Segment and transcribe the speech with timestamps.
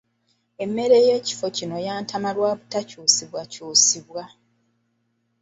[0.63, 4.23] Emmere y'ekifo kino yantama lwa butakyusibwa kyusibwa.